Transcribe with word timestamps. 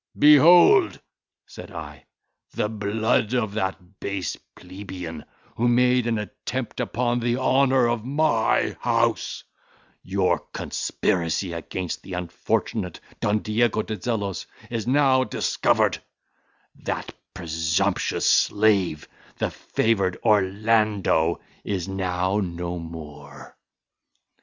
"Behold," 0.17 0.99
said 1.45 1.71
I, 1.71 2.05
"the 2.55 2.67
blood 2.69 3.35
of 3.35 3.53
that 3.53 3.99
base 3.99 4.35
plebeian, 4.55 5.23
who 5.55 5.67
made 5.67 6.07
an 6.07 6.17
attempt 6.17 6.79
upon 6.79 7.19
the 7.19 7.37
honour 7.37 7.87
of 7.87 8.03
my 8.03 8.75
house; 8.79 9.43
your 10.01 10.39
conspiracy 10.39 11.53
against 11.53 12.01
the 12.01 12.13
unfortunate 12.13 12.99
Don 13.19 13.37
Diego 13.43 13.83
de 13.83 13.95
Zelos 13.95 14.47
is 14.71 14.87
now 14.87 15.23
discovered; 15.23 16.01
that 16.81 17.13
presumptuous 17.35 18.27
slave, 18.27 19.07
the 19.37 19.51
favoured 19.51 20.17
Orlando, 20.23 21.39
is 21.63 21.87
now 21.87 22.39
no 22.39 22.79
more." 22.79 23.55